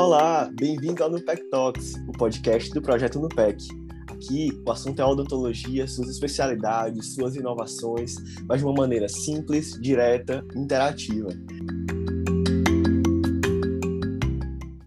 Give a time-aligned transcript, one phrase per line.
[0.00, 3.66] Olá, bem-vindo ao Nupec Talks, o podcast do projeto Nupec.
[4.08, 8.14] Aqui, o assunto é odontologia, suas especialidades, suas inovações,
[8.46, 11.30] mas de uma maneira simples, direta, interativa.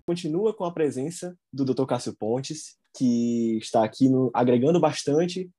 [0.08, 1.86] Continua com a presença do Dr.
[1.86, 5.52] Cássio Pontes, que está aqui no, agregando bastante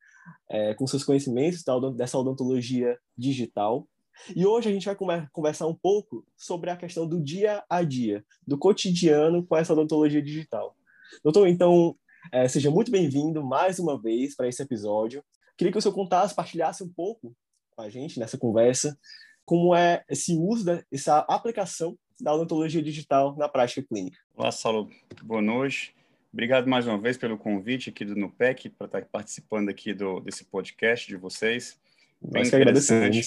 [0.51, 1.63] é, com seus conhecimentos
[1.95, 3.87] dessa odontologia digital.
[4.35, 4.97] E hoje a gente vai
[5.33, 10.23] conversar um pouco sobre a questão do dia a dia, do cotidiano com essa odontologia
[10.23, 10.77] digital.
[11.23, 11.97] Doutor, então,
[12.31, 15.25] é, seja muito bem-vindo mais uma vez para esse episódio.
[15.57, 17.35] Queria que o senhor contasse, partilhasse um pouco
[17.75, 18.99] com a gente nessa conversa,
[19.45, 24.19] como é esse uso, essa aplicação da odontologia digital na prática clínica.
[24.37, 24.89] Olá, Saulo.
[25.23, 25.95] Boa noite.
[26.33, 30.45] Obrigado mais uma vez pelo convite aqui do NUPEC para estar participando aqui do, desse
[30.45, 31.79] podcast de vocês.
[32.23, 33.21] Bem Nós interessante,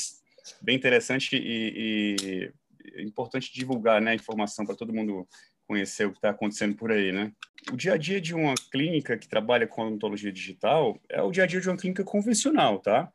[0.62, 5.28] bem interessante e, e importante divulgar né, a informação para todo mundo
[5.68, 7.32] conhecer o que está acontecendo por aí, né?
[7.72, 11.44] O dia a dia de uma clínica que trabalha com odontologia digital é o dia
[11.44, 13.12] a dia de uma clínica convencional, tá?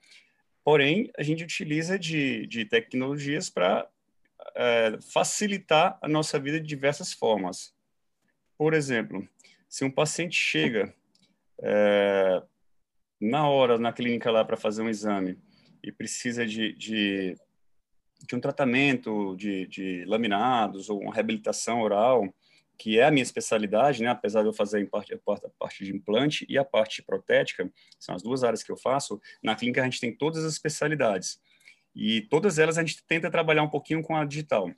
[0.64, 3.88] Porém, a gente utiliza de, de tecnologias para
[4.56, 7.72] é, facilitar a nossa vida de diversas formas.
[8.58, 9.26] Por exemplo,
[9.68, 10.92] se um paciente chega
[11.62, 12.42] é,
[13.20, 15.38] na hora na clínica lá para fazer um exame
[15.82, 17.36] e precisa de, de,
[18.26, 22.32] de um tratamento de, de, laminados ou uma reabilitação oral,
[22.78, 24.08] que é a minha especialidade, né?
[24.08, 28.14] apesar de eu fazer em parte, a parte de implante e a parte protética, são
[28.14, 31.40] as duas áreas que eu faço, na clínica a gente tem todas as especialidades.
[31.94, 34.70] E todas elas a gente tenta trabalhar um pouquinho com a digital.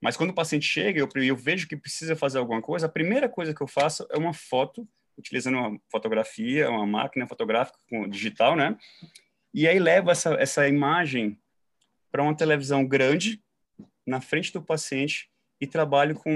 [0.00, 3.28] Mas quando o paciente chega, eu, eu vejo que precisa fazer alguma coisa, a primeira
[3.28, 7.78] coisa que eu faço é uma foto, utilizando uma fotografia, uma máquina fotográfica
[8.08, 8.76] digital, né?
[9.52, 11.38] E aí levo essa, essa imagem
[12.10, 13.42] para uma televisão grande
[14.06, 16.30] na frente do paciente e trabalho com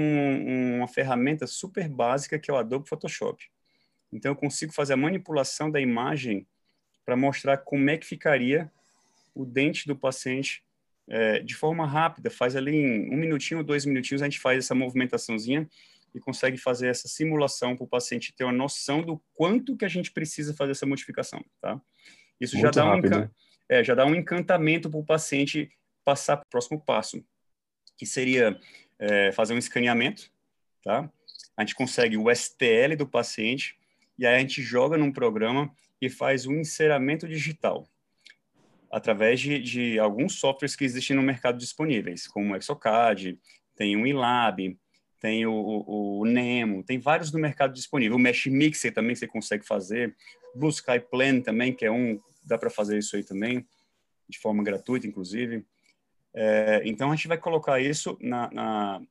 [0.77, 3.43] uma ferramenta super básica que é o Adobe Photoshop.
[4.11, 6.47] Então eu consigo fazer a manipulação da imagem
[7.05, 8.71] para mostrar como é que ficaria
[9.33, 10.63] o dente do paciente
[11.07, 14.73] é, de forma rápida, faz ali em um minutinho, dois minutinhos, a gente faz essa
[14.73, 15.69] movimentaçãozinha
[16.13, 19.89] e consegue fazer essa simulação para o paciente ter uma noção do quanto que a
[19.89, 21.79] gente precisa fazer essa modificação, tá?
[22.39, 23.01] Isso já dá, um
[23.69, 25.71] é, já dá um encantamento para o paciente
[26.03, 27.23] passar para o próximo passo,
[27.97, 28.59] que seria
[28.99, 30.31] é, fazer um escaneamento,
[30.83, 31.09] tá?
[31.57, 33.77] A gente consegue o STL do paciente
[34.17, 37.87] e aí a gente joga num programa e faz um enceramento digital
[38.91, 43.37] através de, de, alguns softwares que existem no mercado disponíveis, como o Exocad,
[43.75, 44.77] tem o Ilab,
[45.19, 48.17] tem o, o, o, Nemo, tem vários no mercado disponível.
[48.17, 50.15] O Mesh Mixer também você consegue fazer,
[50.55, 53.65] Blue Sky Plan também, que é um, dá para fazer isso aí também,
[54.29, 55.65] de forma gratuita, inclusive.
[56.33, 59.01] É, então, a gente vai colocar isso na, na,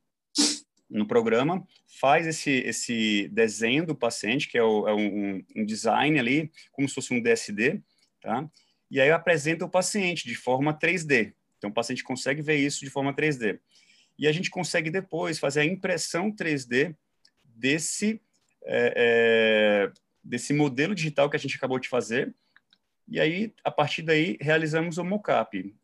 [0.89, 1.65] no programa,
[1.99, 6.87] faz esse, esse desenho do paciente, que é, o, é um, um design ali, como
[6.87, 7.81] se fosse um DSD,
[8.21, 8.47] tá?
[8.89, 11.33] e aí eu apresento o paciente de forma 3D.
[11.57, 13.59] Então, o paciente consegue ver isso de forma 3D.
[14.17, 16.95] E a gente consegue depois fazer a impressão 3D
[17.43, 18.21] desse,
[18.65, 19.91] é, é,
[20.23, 22.33] desse modelo digital que a gente acabou de fazer.
[23.07, 25.75] E aí, a partir daí, realizamos o mockup,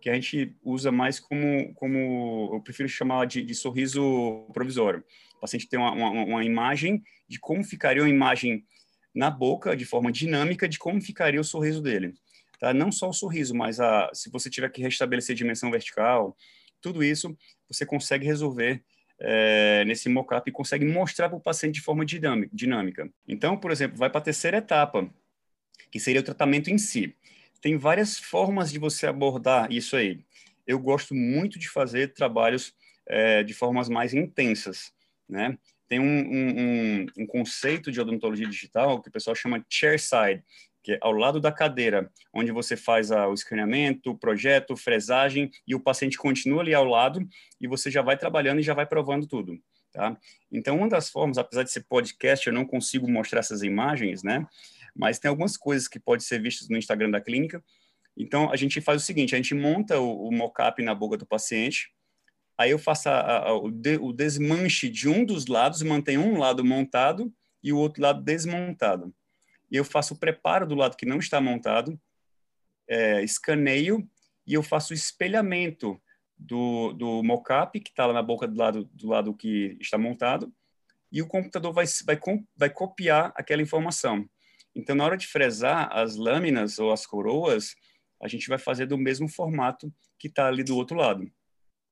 [0.00, 5.04] que a gente usa mais como, como eu prefiro chamar de, de sorriso provisório.
[5.36, 8.64] O paciente tem uma, uma, uma imagem de como ficaria uma imagem
[9.14, 12.14] na boca, de forma dinâmica, de como ficaria o sorriso dele.
[12.58, 12.74] Tá?
[12.74, 16.36] Não só o sorriso, mas a, se você tiver que restabelecer dimensão vertical,
[16.80, 17.36] tudo isso
[17.68, 18.82] você consegue resolver
[19.20, 23.08] é, nesse mockup e consegue mostrar para o paciente de forma dinâmica.
[23.28, 25.08] Então, por exemplo, vai para a terceira etapa,
[25.90, 27.14] que seria o tratamento em si.
[27.60, 30.24] Tem várias formas de você abordar isso aí.
[30.66, 32.74] Eu gosto muito de fazer trabalhos
[33.06, 34.92] é, de formas mais intensas,
[35.28, 35.58] né?
[35.88, 40.44] Tem um, um, um, um conceito de odontologia digital que o pessoal chama chairside,
[40.82, 45.50] que é ao lado da cadeira, onde você faz a, o escaneamento, o projeto, fresagem,
[45.66, 47.26] e o paciente continua ali ao lado,
[47.60, 49.58] e você já vai trabalhando e já vai provando tudo.
[49.92, 50.16] Tá?
[50.50, 54.46] Então, uma das formas, apesar de ser podcast, eu não consigo mostrar essas imagens, né?
[54.94, 57.62] Mas tem algumas coisas que podem ser vistas no Instagram da clínica.
[58.16, 61.26] Então, a gente faz o seguinte, a gente monta o, o mock-up na boca do
[61.26, 61.90] paciente,
[62.56, 66.38] aí eu faço a, a, o, de, o desmanche de um dos lados, mantenho um
[66.38, 67.32] lado montado
[67.62, 69.12] e o outro lado desmontado
[69.70, 72.00] e eu faço o preparo do lado que não está montado,
[72.88, 74.08] é, escaneio
[74.46, 76.00] e eu faço o espelhamento
[76.36, 80.52] do, do mockup que está lá na boca do lado, do lado que está montado
[81.12, 82.18] e o computador vai, vai,
[82.56, 84.28] vai copiar aquela informação.
[84.74, 87.74] Então, na hora de fresar as lâminas ou as coroas,
[88.22, 91.30] a gente vai fazer do mesmo formato que está ali do outro lado.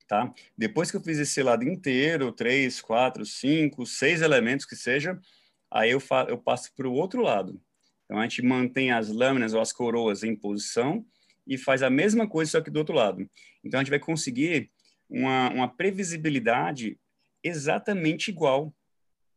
[0.07, 0.33] tá?
[0.57, 5.19] Depois que eu fiz esse lado inteiro, três, quatro, cinco, seis elementos que seja,
[5.71, 7.61] aí eu, eu passo para o outro lado.
[8.09, 11.05] Então, a gente mantém as lâminas ou as coroas em posição
[11.47, 13.29] e faz a mesma coisa, só que do outro lado.
[13.63, 14.71] Então, a gente vai conseguir
[15.11, 16.99] uma, uma previsibilidade
[17.45, 18.75] exatamente igual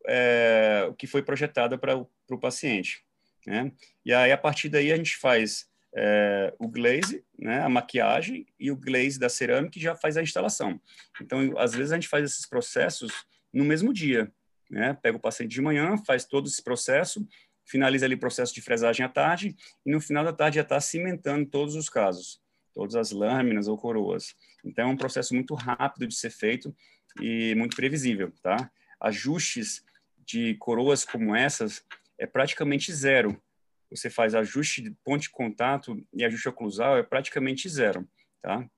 [0.08, 3.04] é, o que foi projetada para o paciente.
[3.46, 3.72] Né?
[4.06, 8.72] E aí, a partir daí, a gente faz é, o glaze, né, a maquiagem, e
[8.72, 10.80] o glaze da cerâmica já faz a instalação.
[11.22, 13.12] Então, às vezes, a gente faz esses processos
[13.54, 14.32] no mesmo dia.
[14.70, 14.98] Né?
[15.02, 17.28] Pega o paciente de manhã, faz todo esse processo,
[17.72, 20.80] finaliza ali o processo de fresagem à tarde, e no final da tarde já está
[20.80, 22.42] cimentando todos os casos,
[22.74, 24.36] todas as lâminas ou coroas.
[24.64, 26.76] Então, é um processo muito rápido de ser feito
[27.20, 28.70] e muito previsível, tá?
[29.00, 29.84] Ajustes
[30.18, 31.84] de coroas como essas
[32.20, 33.42] é praticamente zero.
[33.90, 38.08] Você faz ajuste de ponto de contato e ajuste oclusal é praticamente zero,
[38.42, 38.70] tá?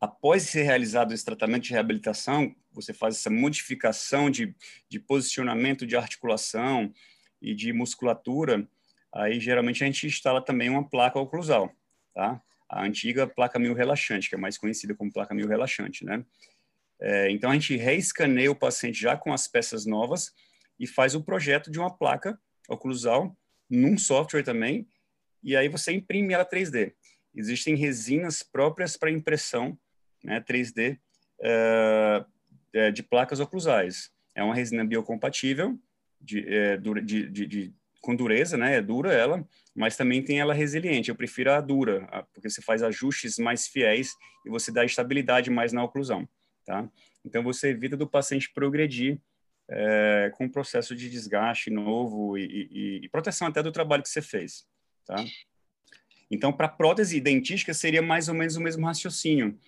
[0.00, 4.54] Após ser realizado esse tratamento de reabilitação, você faz essa modificação de,
[4.88, 6.92] de posicionamento de articulação
[7.44, 8.66] e de musculatura,
[9.12, 11.70] aí geralmente a gente instala também uma placa oclusal,
[12.14, 12.42] tá?
[12.68, 16.24] A antiga placa mil relaxante, que é mais conhecida como placa mil relaxante, né?
[17.00, 20.32] É, então a gente reescaneia o paciente já com as peças novas
[20.78, 22.38] e faz o projeto de uma placa
[22.68, 23.36] oclusal
[23.68, 24.88] num software também,
[25.42, 26.94] e aí você imprime ela 3D.
[27.34, 29.78] Existem resinas próprias para impressão
[30.22, 30.98] né, 3D
[31.40, 32.24] uh,
[32.72, 34.10] é, de placas oclusais.
[34.34, 35.78] É uma resina biocompatível,
[36.24, 40.54] de, é, de, de, de, com dureza, né, é dura ela, mas também tem ela
[40.54, 41.10] resiliente.
[41.10, 44.14] Eu prefiro a dura, porque você faz ajustes mais fiéis
[44.46, 46.28] e você dá estabilidade mais na oclusão.
[46.64, 46.88] Tá?
[47.24, 49.20] Então, você evita do paciente progredir
[49.68, 54.08] é, com o processo de desgaste novo e, e, e, proteção até do trabalho que
[54.08, 54.66] você fez.
[55.06, 55.24] Tá?
[56.30, 59.58] Então, para prótese dentística, seria mais ou menos o mesmo raciocínio.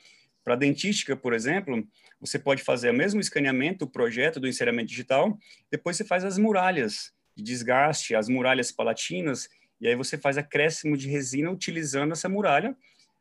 [0.46, 1.84] Para dentística, por exemplo,
[2.20, 5.37] você pode fazer o mesmo escaneamento, o projeto do inseriamento digital,
[5.69, 9.48] depois você faz as muralhas de desgaste, as muralhas palatinas,
[9.81, 12.76] e aí você faz acréscimo de resina utilizando essa muralha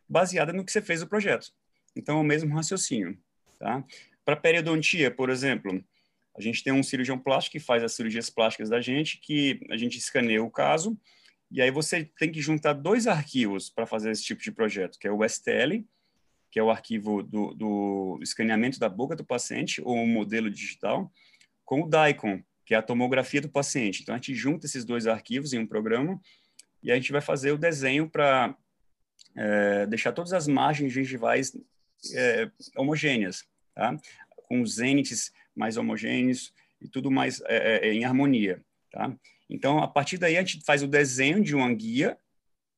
[0.08, 1.52] baseada no que você fez o projeto.
[1.96, 3.18] Então, é o mesmo raciocínio.
[3.58, 3.84] Tá?
[4.24, 5.84] Para periodontia, por exemplo,
[6.38, 9.78] a gente tem um cirurgião plástico que faz as cirurgias plásticas da gente, que a
[9.78, 10.96] gente escaneia o caso,
[11.50, 15.08] e aí você tem que juntar dois arquivos para fazer esse tipo de projeto, que
[15.08, 15.84] é o STL,
[16.56, 21.12] que é o arquivo do, do escaneamento da boca do paciente, ou o modelo digital,
[21.66, 24.02] com o DICOM, que é a tomografia do paciente.
[24.02, 26.18] Então, a gente junta esses dois arquivos em um programa
[26.82, 28.56] e a gente vai fazer o desenho para
[29.36, 31.52] é, deixar todas as margens gengivais
[32.14, 33.44] é, homogêneas,
[33.74, 34.00] tá?
[34.48, 39.14] com os zênites mais homogêneos e tudo mais é, é, é, em harmonia, tá?
[39.50, 42.18] Então, a partir daí, a gente faz o desenho de uma guia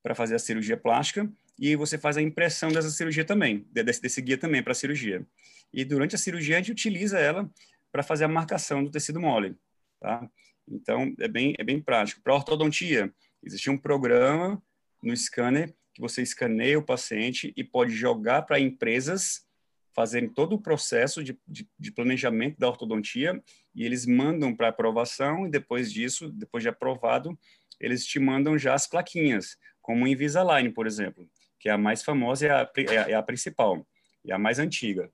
[0.01, 4.21] para fazer a cirurgia plástica e você faz a impressão dessa cirurgia também, desse, desse
[4.21, 5.25] guia também para a cirurgia.
[5.73, 7.49] E durante a cirurgia, a gente utiliza ela
[7.91, 9.55] para fazer a marcação do tecido mole,
[9.99, 10.29] tá?
[10.67, 12.21] Então, é bem, é bem prático.
[12.21, 13.11] Para ortodontia,
[13.43, 14.61] existe um programa
[15.01, 19.47] no scanner que você escaneia o paciente e pode jogar para empresas
[19.95, 23.41] fazerem todo o processo de, de, de planejamento da ortodontia
[23.73, 27.35] e eles mandam para aprovação e depois disso, depois de aprovado,
[27.79, 31.27] eles te mandam já as plaquinhas, como o Invisalign, por exemplo,
[31.59, 33.85] que é a mais famosa e é a, é a, principal,
[34.23, 35.11] e a mais antiga.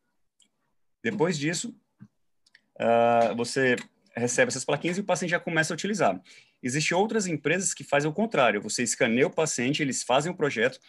[1.03, 1.75] Depois disso,
[2.79, 3.75] uh, você
[4.15, 6.21] recebe essas plaquinhas e o paciente já começa a utilizar.
[6.61, 8.61] Existem outras empresas que fazem o contrário.
[8.61, 10.79] Você escaneia o paciente, eles fazem o projeto,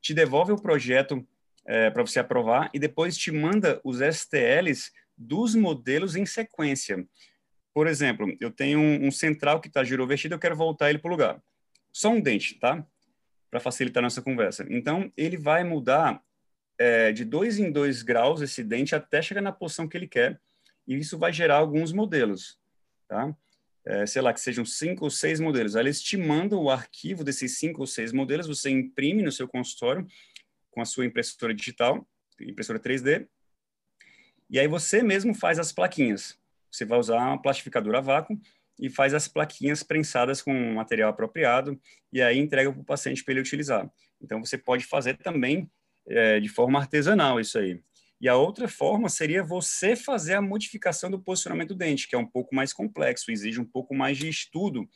[0.00, 1.26] te devolve o projeto
[1.66, 7.04] é, para você aprovar e depois te manda os STLs dos modelos em sequência.
[7.72, 11.08] Por exemplo, eu tenho um, um central que está girovertido, eu quero voltar ele para
[11.08, 11.42] o lugar.
[11.92, 12.86] Só um dente, tá?
[13.54, 14.66] Para facilitar nossa conversa.
[14.68, 16.20] Então, ele vai mudar
[16.76, 20.40] é, de dois em dois graus esse dente até chegar na posição que ele quer,
[20.84, 22.58] e isso vai gerar alguns modelos,
[23.06, 23.32] tá?
[23.84, 25.76] É, sei lá, que sejam cinco ou seis modelos.
[25.76, 30.04] Aí te mandam o arquivo desses cinco ou seis modelos, você imprime no seu consultório,
[30.72, 32.04] com a sua impressora digital,
[32.40, 33.28] impressora 3D,
[34.50, 36.36] e aí você mesmo faz as plaquinhas.
[36.72, 38.36] Você vai usar uma plastificadora a vácuo
[38.80, 41.80] e faz as plaquinhas prensadas com material apropriado
[42.12, 43.88] e aí entrega para o paciente para ele utilizar.
[44.20, 45.70] Então você pode fazer também
[46.06, 47.80] é, de forma artesanal isso aí.
[48.20, 52.18] E a outra forma seria você fazer a modificação do posicionamento do dente, que é
[52.18, 54.88] um pouco mais complexo, exige um pouco mais de estudo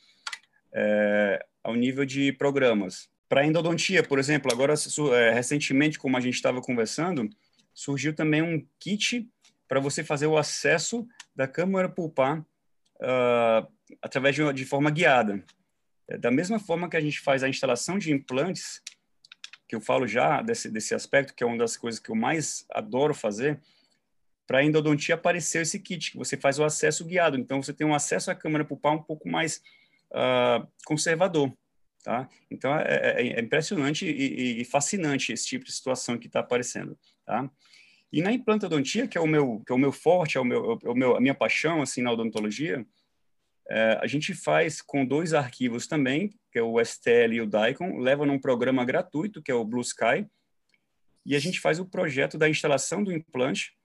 [0.73, 3.09] é, ao nível de programas.
[3.27, 4.73] Para endodontia, por exemplo, agora
[5.13, 7.29] é, recentemente, como a gente estava conversando,
[7.73, 9.29] surgiu também um kit
[9.67, 12.43] para você fazer o acesso da câmara pulpar
[13.01, 13.67] uh,
[14.01, 15.43] através de, de, forma guiada.
[16.07, 18.81] É, da mesma forma que a gente faz a instalação de implantes,
[19.67, 22.65] que eu falo já desse, desse aspecto, que é uma das coisas que eu mais
[22.71, 23.59] adoro fazer,
[24.47, 27.37] para a endodontia apareceu esse kit, que você faz o acesso guiado.
[27.37, 29.61] Então, você tem um acesso à câmara pulpar um pouco mais
[30.11, 31.53] uh, conservador.
[32.03, 32.27] Tá?
[32.49, 36.97] Então, é, é, é impressionante e, e, fascinante esse tipo de situação que está aparecendo.
[37.25, 37.47] Tá?
[38.11, 40.79] E na implantodontia, que é o meu, que é o meu forte, é o meu,
[40.83, 42.85] é o meu, a minha paixão assim, na odontologia,
[43.69, 47.99] é, a gente faz com dois arquivos também, que é o STL e o DICOM,
[47.99, 50.27] leva num programa gratuito, que é o Blue Sky,
[51.23, 53.77] e a gente faz o projeto da instalação do implante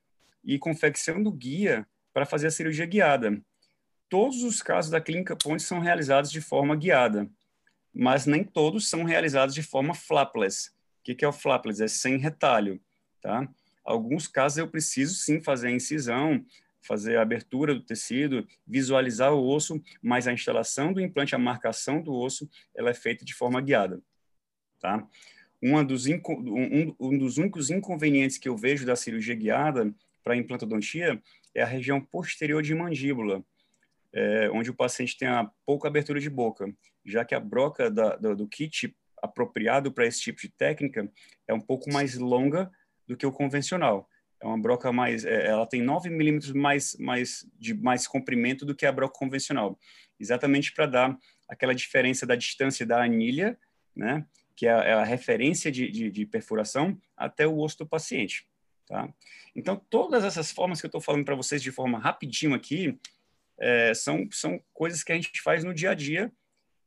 [0.43, 3.38] e confecção do guia para fazer a cirurgia guiada.
[4.09, 7.28] Todos os casos da clínica Ponte são realizados de forma guiada,
[7.93, 10.71] mas nem todos são realizados de forma flapless.
[10.71, 10.73] O
[11.04, 11.83] que, que é o flapless?
[11.83, 12.81] É sem retalho,
[13.21, 13.47] tá?
[13.85, 16.45] Alguns casos eu preciso sim fazer a incisão,
[16.81, 22.00] fazer a abertura do tecido, visualizar o osso, mas a instalação do implante, a marcação
[22.00, 24.00] do osso, ela é feita de forma guiada,
[24.81, 25.07] tá?
[25.62, 31.21] Uma dos um, um dos únicos inconvenientes que eu vejo da cirurgia guiada para implantodontia
[31.55, 33.43] é a região posterior de mandíbula,
[34.12, 36.73] é, onde o paciente tem a pouca abertura de boca,
[37.05, 41.11] já que a broca da, do, do kit apropriado para esse tipo de técnica
[41.49, 42.71] é um pouco mais longa
[43.07, 44.09] do que o convencional.
[44.41, 48.75] É uma broca mais, é, ela tem 9 milímetros mais, mais, de mais comprimento do
[48.75, 49.79] que a broca convencional,
[50.19, 51.19] exatamente para dar
[51.49, 53.59] aquela diferença da distância da anilha,
[53.95, 57.87] né, que é a, é a referência de, de, de perfuração, até o osso do
[57.87, 58.47] paciente.
[58.87, 59.09] Tá?
[59.57, 62.99] Então, todas essas formas que eu estou falando para vocês de forma rapidinho aqui,
[63.59, 66.31] é, são, são coisas que a gente faz no dia a dia,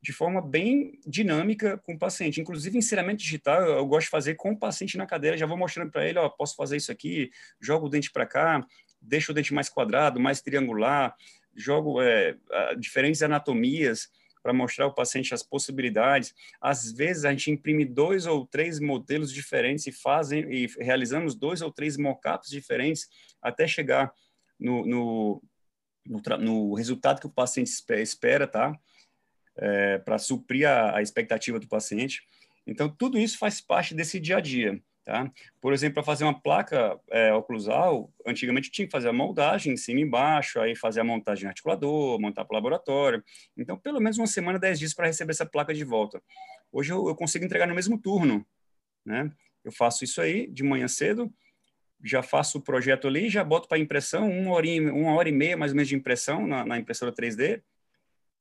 [0.02, 2.40] de forma bem dinâmica com o paciente.
[2.40, 5.90] Inclusive, ensinamento digital, eu, gosto de fazer com o paciente na cadeira, já vou mostrando
[5.90, 8.64] para ele, ó, posso fazer isso aqui, jogo o dente para cá,
[9.00, 11.14] deixo o dente mais quadrado, mais triangular,
[11.54, 12.36] jogo é,
[12.78, 14.08] diferentes anatomias,
[14.42, 16.34] para mostrar ao paciente as possibilidades.
[16.60, 21.60] Às vezes a gente imprime dois ou três modelos diferentes e fazem e realizamos dois
[21.60, 23.08] ou três mockups diferentes
[23.42, 24.12] até chegar
[24.58, 25.42] no, no,
[26.06, 28.72] no, no resultado que o paciente espera, tá?
[29.60, 32.22] É, para suprir a, a expectativa do paciente.
[32.66, 34.80] Então, tudo isso faz parte desse dia a dia.
[35.08, 35.32] Tá?
[35.58, 39.76] Por exemplo, para fazer uma placa é, oclusal, antigamente tinha que fazer a moldagem em
[39.78, 43.24] cima e embaixo, aí fazer a montagem articulador, montar para o laboratório.
[43.56, 46.22] Então, pelo menos uma semana, dez dias para receber essa placa de volta.
[46.70, 48.46] Hoje eu, eu, consigo entregar no mesmo turno.
[49.02, 49.32] Né?
[49.64, 51.32] Eu faço isso aí de manhã cedo,
[52.04, 55.32] já faço o projeto ali, já boto para impressão, uma hora, e, uma hora e
[55.32, 57.62] meia mais ou menos de impressão na, na impressora 3D,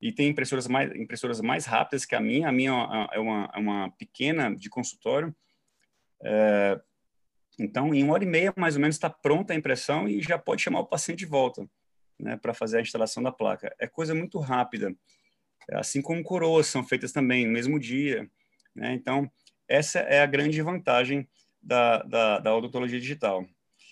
[0.01, 2.49] e tem impressoras mais, impressoras mais rápidas que a minha.
[2.49, 5.35] A minha é uma, é uma pequena de consultório,
[6.23, 6.79] é,
[7.59, 10.37] então, em uma hora e meia, mais ou menos, está pronta a impressão e já
[10.37, 11.67] pode chamar o paciente de volta
[12.19, 13.73] né, para fazer a instalação da placa.
[13.79, 14.95] É coisa muito rápida.
[15.71, 18.29] Assim como coroas são feitas também no mesmo dia.
[18.75, 18.93] Né?
[18.93, 19.29] Então,
[19.67, 21.27] essa é a grande vantagem
[21.61, 23.45] da, da, da odontologia digital.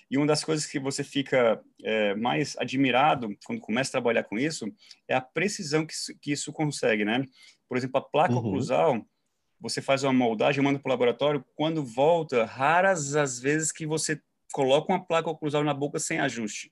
[0.09, 4.37] E uma das coisas que você fica é, mais admirado quando começa a trabalhar com
[4.37, 4.71] isso
[5.07, 7.25] é a precisão que isso, que isso consegue, né?
[7.67, 8.39] Por exemplo, a placa uhum.
[8.39, 9.05] oclusal,
[9.59, 14.21] você faz uma moldagem, manda para o laboratório, quando volta, raras as vezes que você
[14.53, 16.71] coloca uma placa oclusal na boca sem ajuste.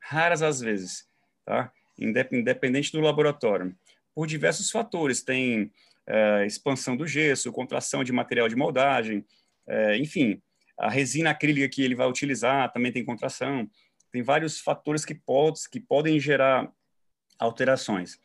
[0.00, 1.06] Raras as vezes,
[1.44, 1.72] tá?
[1.98, 3.74] Independente do laboratório.
[4.14, 5.72] Por diversos fatores, tem
[6.06, 9.24] é, expansão do gesso, contração de material de moldagem,
[9.66, 10.40] é, enfim,
[10.78, 13.68] a resina acrílica que ele vai utilizar também tem contração.
[14.10, 16.70] Tem vários fatores que, pode, que podem gerar
[17.38, 18.18] alterações.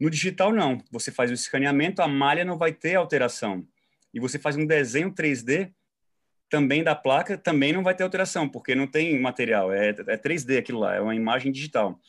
[0.00, 0.82] No digital, não.
[0.90, 3.66] Você faz o escaneamento, a malha não vai ter alteração.
[4.12, 5.72] E você faz um desenho 3D
[6.48, 10.58] também da placa, também não vai ter alteração, porque não tem material, é, é 3D
[10.58, 12.00] aquilo lá, é uma imagem digital.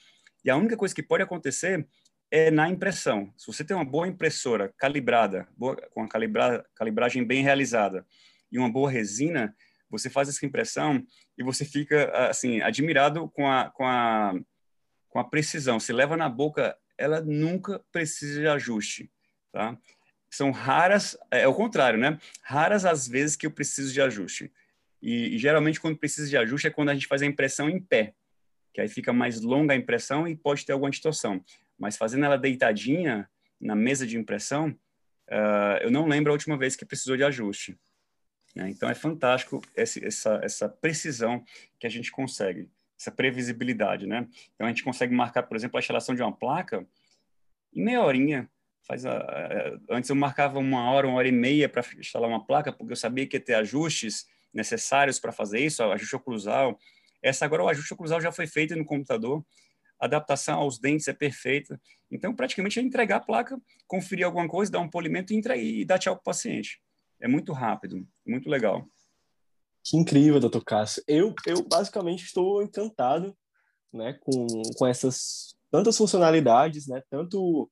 [0.43, 1.85] E a única coisa que pode acontecer
[2.31, 3.33] é na impressão.
[3.35, 8.05] Se você tem uma boa impressora calibrada, boa, com a calibra, calibragem bem realizada
[8.51, 9.53] e uma boa resina,
[9.89, 11.03] você faz essa impressão
[11.37, 14.33] e você fica assim admirado com a, com a,
[15.09, 15.79] com a precisão.
[15.79, 19.09] Você leva na boca ela nunca precisa de ajuste,
[19.51, 19.77] tá?
[20.29, 22.19] São raras, é, é o contrário, né?
[22.43, 24.51] Raras as vezes que eu preciso de ajuste.
[25.01, 27.79] E, e, geralmente quando precisa de ajuste é quando a gente faz a impressão em
[27.79, 28.13] pé,
[28.73, 31.43] que aí fica mais longa a impressão e pode ter alguma distorção.
[31.79, 33.27] Mas fazendo ela deitadinha
[33.59, 37.79] na mesa de impressão, uh, eu não lembro a última vez que precisou de ajuste.
[38.55, 38.69] Né?
[38.69, 41.43] Então é fantástico esse, essa, essa precisão
[41.79, 44.27] que a gente consegue essa previsibilidade, né?
[44.53, 46.85] Então a gente consegue marcar, por exemplo, a instalação de uma placa
[47.73, 48.49] em meia horinha.
[48.85, 52.45] Faz a, a, antes eu marcava uma hora, uma hora e meia para instalar uma
[52.45, 56.77] placa, porque eu sabia que ia ter ajustes necessários para fazer isso, ajuste oclusal.
[57.21, 59.45] Essa agora o ajuste oclusal já foi feito no computador,
[59.99, 61.79] a adaptação aos dentes é perfeita.
[62.09, 65.99] Então, praticamente é entregar a placa, conferir alguma coisa, dar um polimento e, e dar
[65.99, 66.81] tchau para o paciente.
[67.21, 68.85] É muito rápido, muito legal.
[69.83, 71.03] Que incrível, doutor Cássio.
[71.07, 73.35] Eu, eu basicamente estou encantado
[73.93, 74.47] né, com,
[74.77, 77.69] com essas tantas funcionalidades, né, tanto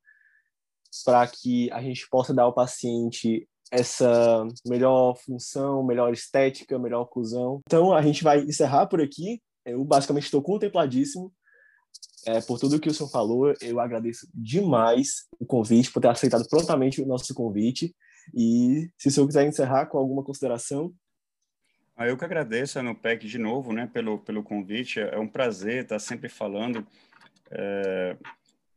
[1.06, 7.62] para que a gente possa dar ao paciente essa melhor função, melhor estética, melhor oclusão.
[7.68, 9.42] Então, a gente vai encerrar por aqui.
[9.66, 11.34] Eu basicamente estou contempladíssimo
[12.26, 13.54] é, por tudo que o senhor falou.
[13.62, 17.94] Eu agradeço demais o convite, por ter aceitado prontamente o nosso convite.
[18.34, 20.94] E se o senhor quiser encerrar com alguma consideração.
[21.96, 25.00] Ah, eu que agradeço a NUPEC de novo né, pelo, pelo convite.
[25.00, 26.86] É um prazer estar sempre falando.
[27.50, 28.16] É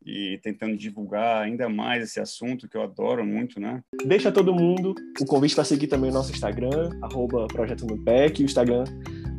[0.05, 3.83] e tentando divulgar ainda mais esse assunto que eu adoro muito, né?
[4.07, 8.45] Deixa todo mundo o convite para seguir também o nosso Instagram, arroba Projeto Nupec, o
[8.45, 8.85] Instagram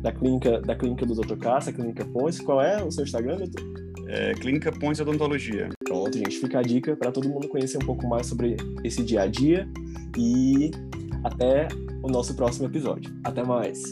[0.00, 1.36] da clínica, da clínica do Dr.
[1.36, 2.40] Cassa, a Clínica Pontes.
[2.40, 3.91] Qual é o seu Instagram, doutor?
[4.06, 5.68] É, clínica Pontes Odontologia.
[5.84, 9.22] Pronto, gente, fica a dica para todo mundo conhecer um pouco mais sobre esse dia
[9.22, 9.68] a dia
[10.16, 10.70] e
[11.24, 11.68] até
[12.02, 13.12] o nosso próximo episódio.
[13.24, 13.82] Até mais!